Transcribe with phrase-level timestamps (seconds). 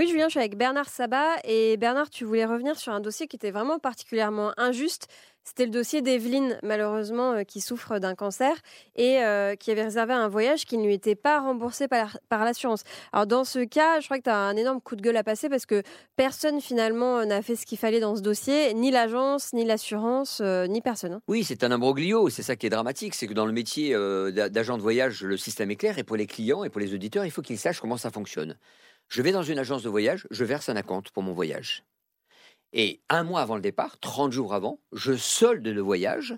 [0.00, 1.36] Oui, Julien, je suis avec Bernard Sabat.
[1.44, 5.08] Et Bernard, tu voulais revenir sur un dossier qui était vraiment particulièrement injuste.
[5.44, 8.56] C'était le dossier d'Evelyne, malheureusement, euh, qui souffre d'un cancer
[8.96, 12.82] et euh, qui avait réservé un voyage qui ne lui était pas remboursé par, l'assurance.
[13.12, 15.22] Alors, dans ce cas, je crois que tu as un énorme coup de gueule à
[15.22, 15.82] passer parce que
[16.16, 20.66] personne, finalement, n'a fait ce qu'il fallait dans ce dossier, ni l'agence, ni l'assurance, euh,
[20.66, 21.12] ni personne.
[21.12, 21.22] hein.
[21.28, 24.30] Oui, c'est un imbroglio, c'est ça qui est dramatique, c'est que dans le métier euh,
[24.30, 26.94] d'a- d'agent de voyage, le système est clair, et pour les clients et pour les
[26.94, 28.56] auditeurs, il faut qu'ils sachent comment ça fonctionne.
[29.10, 31.84] Je vais dans une agence de voyage, je verse un acompte pour mon voyage.
[32.72, 36.36] Et un mois avant le départ, 30 jours avant, je solde le voyage,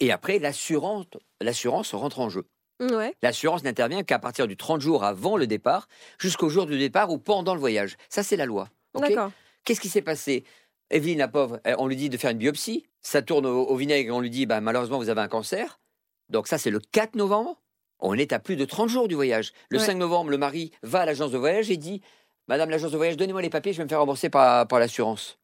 [0.00, 1.06] et après, l'assurance
[1.40, 2.46] l'assurance rentre en jeu.
[2.80, 3.14] Ouais.
[3.22, 7.16] L'assurance n'intervient qu'à partir du 30 jours avant le départ, jusqu'au jour du départ ou
[7.16, 7.96] pendant le voyage.
[8.10, 8.68] Ça, c'est la loi.
[8.92, 9.08] ok?
[9.08, 9.32] D'accord.
[9.64, 10.44] Qu'est-ce qui s'est passé?
[10.90, 12.84] Evelyne, la pauvre, on lui dit de faire une biopsie.
[13.00, 15.80] Ça tourne au, au vinaigre, on lui dit bah, malheureusement, vous avez un cancer.
[16.28, 17.58] Donc, ça, c'est le 4 novembre.
[18.00, 19.52] On est à plus de 30 jours du voyage.
[19.70, 19.84] Le Ouais.
[19.84, 22.02] 5 novembre, le mari va à l'agence de voyage et dit
[22.48, 25.38] Madame l'agence de voyage, donnez-moi les papiers, je vais me faire rembourser par, par l'assurance.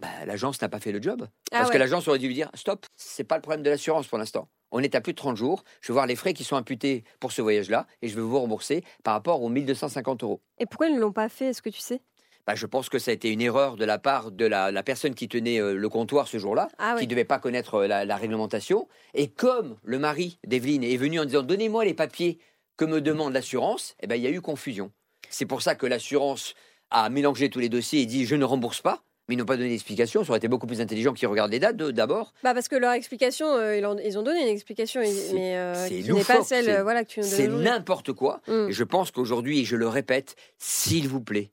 [0.00, 1.26] Bah, l'agence n'a pas fait le job.
[1.50, 1.74] Ah Parce ouais.
[1.74, 4.48] que l'agence aurait dû lui dire Stop, c'est pas le problème de l'assurance pour l'instant.
[4.70, 5.62] On est à plus de 30 jours.
[5.80, 8.38] Je vais voir les frais qui sont imputés pour ce voyage-là et je vais vous
[8.38, 10.40] rembourser par rapport aux 1250 euros.
[10.58, 12.00] Et pourquoi ils ne l'ont pas fait Est-ce que tu sais?
[12.46, 14.82] Bah, je pense que ça a été une erreur de la part de la, la
[14.82, 17.86] personne qui tenait euh, le comptoir ce jour-là, Ah qui ne devait pas connaître euh,
[17.86, 18.86] la, la réglementation.
[19.14, 22.38] Et comme le mari d'Evelyne est venu en disant Donnez-moi les papiers
[22.76, 24.92] que me demande l'assurance, eh ben, il y a eu confusion.
[25.30, 26.54] C'est pour ça que l'assurance
[26.90, 29.02] a mélangé tous les dossiers et dit Je ne rembourse pas.
[29.26, 30.22] Mais ils n'ont pas donné d'explication.
[30.22, 32.34] Ça aurait été beaucoup plus intelligent qu'ils regardent les dates d'abord.
[32.42, 36.24] Bah parce que leur explication, euh, ils, ont donné une explication, mais euh, qui n'est
[36.24, 38.42] pas celle voilà, que tu nous C'est n'importe quoi.
[38.48, 38.68] Mm.
[38.68, 41.52] Et je pense qu'aujourd'hui, et je le répète, s'il vous plaît,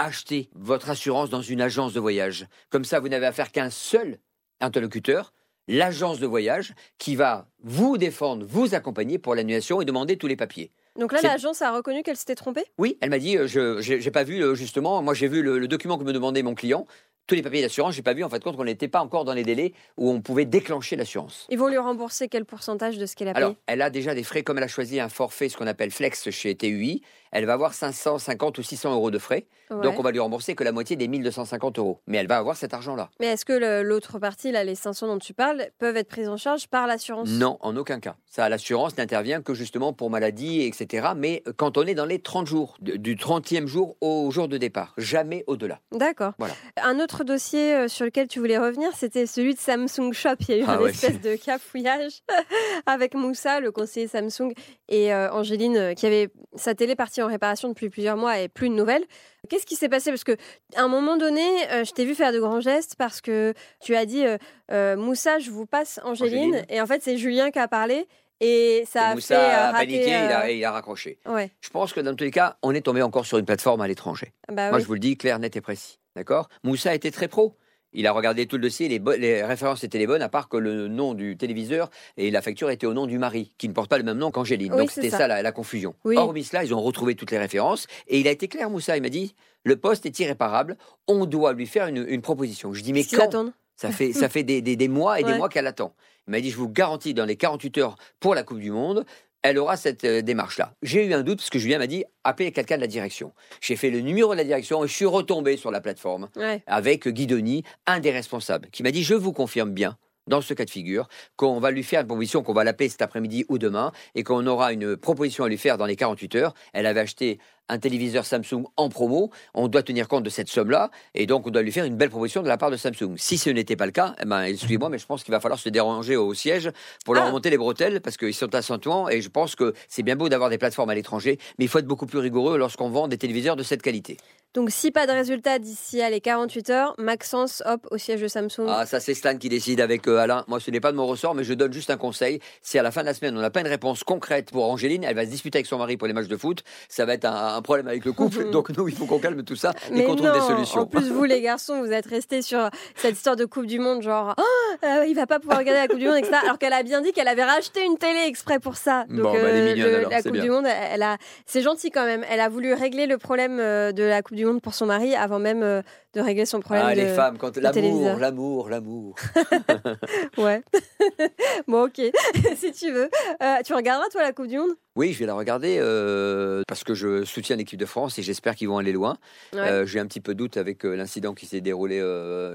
[0.00, 2.46] achetez votre assurance dans une agence de voyage.
[2.70, 4.18] Comme ça, vous n'avez affaire qu'à un seul
[4.60, 5.34] interlocuteur,
[5.68, 10.36] l'agence de voyage, qui va vous défendre, vous accompagner pour l'annulation et demander tous les
[10.36, 10.72] papiers.
[10.98, 12.64] Donc là, l'agence a reconnu qu'elle s'était trompée?
[12.78, 15.58] Oui, elle m'a dit, euh, je j'ai pas vu euh, justement, moi j'ai vu le,
[15.58, 16.86] le document que me demandait mon client,
[17.26, 19.34] tous les papiers d'assurance, j'ai pas vu en fait compte qu'on n'était pas encore dans
[19.34, 21.46] les délais où on pouvait déclencher l'assurance.
[21.48, 23.44] Ils vont lui rembourser quel pourcentage de ce qu'elle a payé?
[23.44, 25.92] Alors, elle a déjà des frais, comme elle a choisi un forfait, ce qu'on appelle
[25.92, 29.46] flex chez TUI, elle va avoir 550 ou 600 euros de frais.
[29.70, 29.82] Ouais.
[29.82, 32.00] Donc, on va lui rembourser que la moitié des 1250 euros.
[32.08, 33.08] Mais elle va avoir cet argent-là.
[33.20, 36.36] Mais est-ce que l'autre partie, là, les 500 dont tu parles, peuvent être prises en
[36.36, 37.28] charge par l'assurance?
[37.28, 38.16] Non, en aucun cas.
[38.26, 41.10] Ça, l'assurance n'intervient que justement pour maladie, etc.
[41.16, 44.92] Mais quand on est dans les 30 jours, du 30e jour au jour de départ,
[44.98, 45.78] jamais au-delà.
[45.92, 46.32] D'accord.
[46.38, 46.54] Voilà.
[46.82, 50.30] Un autre dossier euh, sur lequel tu voulais revenir, c'était celui de Samsung Shop.
[50.48, 50.90] Il y a eu Ah un ouais.
[50.90, 52.22] espèce de cafouillage
[52.86, 54.52] avec Moussa, le conseiller Samsung,
[54.88, 58.48] et euh, Angéline, euh, qui avait sa télé partie en réparation depuis plusieurs mois et
[58.48, 59.04] plus de nouvelles.
[59.48, 60.10] Qu'est-ce qui s'est passé?
[60.10, 60.36] Parce que
[60.76, 63.96] à un moment donné, euh, je t'ai vu faire de grands gestes parce que tu
[63.96, 64.36] as dit euh,
[64.70, 66.64] euh, Moussa, je vous passe Angéline, Angéline.
[66.68, 68.06] et en fait c'est Julien qui a parlé
[68.40, 71.18] et ça a Moussa fait a paniqué, il, euh, a, il a raccroché.
[71.26, 71.50] Ouais.
[71.60, 73.88] Je pense que dans tous les cas, on est tombé encore sur une plateforme à
[73.88, 74.32] l'étranger.
[74.50, 74.82] Bah Moi, oui.
[74.82, 75.98] je vous le dis clair, net et précis.
[76.16, 76.48] D'accord?
[76.64, 77.54] Moussa était très pro.
[77.92, 80.56] Il a regardé tout le dossier, les, les références étaient les bonnes, à part que
[80.56, 83.90] le nom du téléviseur et la facture était au nom du mari, qui ne porte
[83.90, 84.72] pas le même nom qu'Angéline.
[84.72, 85.18] Oui, Donc c'était ça.
[85.18, 85.94] ça, la, la confusion.
[86.04, 86.16] Oui.
[86.16, 88.96] Hormis cela, ils ont retrouvé toutes les références et il a été clair, Moussa.
[88.96, 89.34] Il m'a dit
[89.64, 90.76] le poste est irréparable,
[91.08, 92.72] on doit lui faire une, une proposition.
[92.72, 95.34] Je dis mais quand attendent ça fait, ça fait des, des- des mois et des
[95.34, 95.94] mois qu'elle attend.
[96.28, 99.04] Il m'a dit, je vous garantis, dans les 48 heures pour la Coupe du Monde,
[99.42, 100.74] elle aura cette euh, démarche-là.
[100.82, 103.32] J'ai eu un doute parce que Julien m'a dit, appelez quelqu'un de la direction.
[103.60, 106.62] J'ai fait le numéro de la direction et je suis retombé sur la plateforme Ouais.
[106.66, 109.96] avec Guy Denis, un des responsables, qui m'a dit, je vous confirme bien,
[110.26, 113.02] dans ce cas de figure, qu'on va lui faire une proposition, qu'on va l'appeler cet
[113.02, 116.54] après-midi ou demain, et qu'on aura une proposition à lui faire dans les 48 heures.
[116.72, 117.38] Elle avait acheté
[117.70, 121.50] un téléviseur Samsung en promo, on doit tenir compte de cette somme-là, et donc on
[121.50, 123.14] doit lui faire une belle proposition de la part de Samsung.
[123.16, 125.58] Si ce n'était pas le cas, eh ben, excusez-moi, mais je pense qu'il va falloir
[125.60, 126.70] se déranger au siège
[127.04, 127.26] pour leur Ah.
[127.28, 130.28] remonter les bretelles, parce qu'ils sont à Saint-Ouen, et je pense que c'est bien beau
[130.28, 133.18] d'avoir des plateformes à l'étranger, mais il faut être beaucoup plus rigoureux lorsqu'on vend des
[133.18, 134.16] téléviseurs de cette qualité.
[134.52, 138.26] Donc si pas de résultat d'ici à les 48 heures, Maxence, hop, au siège de
[138.26, 138.66] Samsung.
[138.68, 140.44] Ah, ça c'est Stan qui décide avec euh, Alain.
[140.48, 142.40] Moi, ce n'est pas de mon ressort, mais je donne juste un conseil.
[142.60, 145.04] Si à la fin de la semaine, on n'a pas une réponse concrète pour Angéline,
[145.04, 147.26] elle va se disputer avec son mari pour les matchs de foot, ça va être
[147.26, 148.50] un, un problème avec le couple.
[148.52, 150.80] Donc nous, il faut qu'on calme tout ça et qu'on trouve des solutions.
[150.80, 154.02] En plus, vous les garçons, vous êtes restés sur cette histoire de Coupe du Monde,
[154.02, 156.36] genre oh, euh, il va pas pouvoir regarder la Coupe du Monde, etc.
[156.42, 159.04] Alors qu'elle a bien dit qu'elle avait racheté une télé exprès pour ça.
[159.08, 160.42] Donc Bon, bah, mignonne, le- alors, la Coupe bien.
[160.42, 161.16] du Monde, elle, a,
[161.46, 162.24] c'est gentil quand même.
[162.30, 165.14] Elle a voulu régler le problème euh, de la Coupe du Monde pour son mari
[165.14, 165.82] avant même euh,
[166.14, 166.86] de régler son problème.
[166.86, 167.00] Ah, de...
[167.00, 169.14] les femmes, quand l'amour, l'amour, l'amour.
[170.38, 170.62] Ouais.
[171.68, 172.00] bon, ok,
[172.56, 173.08] si tu veux.
[173.42, 174.70] Euh, tu regarderas, toi, la Coupe du Monde?
[174.96, 178.56] Oui, je vais la regarder euh, parce que je soutiens l'équipe de France et j'espère
[178.56, 179.16] qu'ils vont aller loin.
[179.54, 181.96] Euh, J'ai un petit peu de doute avec l'incident qui s'est déroulé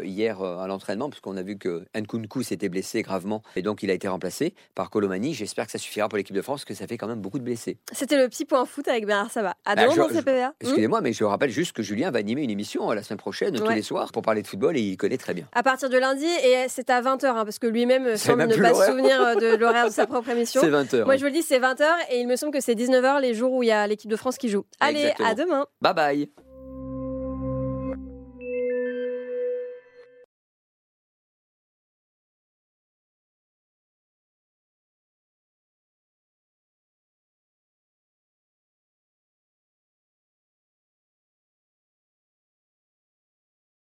[0.03, 3.89] hier à l'entraînement, parce qu'on a vu que Nkunku s'était blessé gravement et donc il
[3.89, 5.33] a été remplacé par Colomani.
[5.33, 7.44] J'espère que ça suffira pour l'équipe de France, que ça fait quand même beaucoup de
[7.44, 7.77] blessés.
[7.94, 9.56] C'était le petit point foot avec Bernard Sabat.
[9.65, 10.53] À Bah, dans je- CPA.
[10.59, 13.69] Excusez-moi, mais je rappelle juste que Julien va animer une émission la semaine prochaine, tous
[13.69, 15.47] les soirs, pour parler de football et il connaît très bien.
[15.53, 18.74] À partir de lundi, et c'est à 20h, parce que lui-même C'est semble ne pas
[18.74, 20.62] se souvenir euh, de l'horaire de sa propre émission.
[20.62, 21.06] C'est 20h.
[21.06, 23.34] Moi, je vous le dis, c'est 20h, et il me semble que c'est 19h les
[23.34, 24.66] jours où il y a l'équipe de France qui joue.
[24.80, 25.28] Allez, Exactement.
[25.30, 26.44] à demain Bye bye